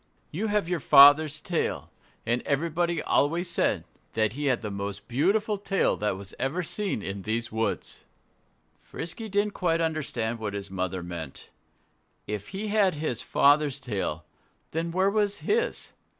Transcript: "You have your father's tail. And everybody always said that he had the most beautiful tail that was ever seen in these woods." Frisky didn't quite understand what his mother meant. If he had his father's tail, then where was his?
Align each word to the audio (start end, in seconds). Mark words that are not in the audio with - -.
"You 0.31 0.47
have 0.47 0.67
your 0.67 0.79
father's 0.79 1.39
tail. 1.39 1.91
And 2.25 2.41
everybody 2.41 3.03
always 3.03 3.51
said 3.51 3.83
that 4.13 4.33
he 4.33 4.45
had 4.45 4.63
the 4.63 4.71
most 4.71 5.07
beautiful 5.07 5.59
tail 5.59 5.95
that 5.97 6.17
was 6.17 6.33
ever 6.39 6.63
seen 6.63 7.03
in 7.03 7.21
these 7.21 7.51
woods." 7.51 8.03
Frisky 8.73 9.29
didn't 9.29 9.53
quite 9.53 9.79
understand 9.79 10.39
what 10.39 10.55
his 10.55 10.71
mother 10.71 11.03
meant. 11.03 11.51
If 12.25 12.47
he 12.47 12.69
had 12.69 12.95
his 12.95 13.21
father's 13.21 13.79
tail, 13.79 14.25
then 14.71 14.89
where 14.91 15.11
was 15.11 15.41
his? 15.45 15.91